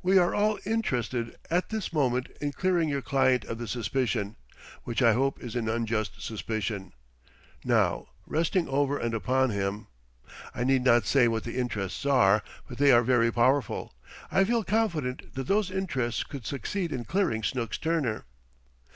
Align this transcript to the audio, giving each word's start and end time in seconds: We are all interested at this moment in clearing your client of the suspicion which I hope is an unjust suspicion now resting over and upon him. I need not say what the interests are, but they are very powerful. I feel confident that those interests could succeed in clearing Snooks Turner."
We 0.00 0.16
are 0.16 0.32
all 0.32 0.60
interested 0.64 1.34
at 1.50 1.70
this 1.70 1.92
moment 1.92 2.28
in 2.40 2.52
clearing 2.52 2.88
your 2.88 3.02
client 3.02 3.44
of 3.46 3.58
the 3.58 3.66
suspicion 3.66 4.36
which 4.84 5.02
I 5.02 5.12
hope 5.12 5.42
is 5.42 5.56
an 5.56 5.68
unjust 5.68 6.22
suspicion 6.22 6.92
now 7.64 8.06
resting 8.24 8.68
over 8.68 8.96
and 8.96 9.12
upon 9.12 9.50
him. 9.50 9.88
I 10.54 10.62
need 10.62 10.84
not 10.84 11.04
say 11.04 11.26
what 11.26 11.42
the 11.42 11.58
interests 11.58 12.06
are, 12.06 12.44
but 12.68 12.78
they 12.78 12.92
are 12.92 13.02
very 13.02 13.32
powerful. 13.32 13.92
I 14.30 14.44
feel 14.44 14.62
confident 14.62 15.34
that 15.34 15.48
those 15.48 15.68
interests 15.68 16.22
could 16.22 16.46
succeed 16.46 16.92
in 16.92 17.04
clearing 17.04 17.42
Snooks 17.42 17.76
Turner." 17.76 18.24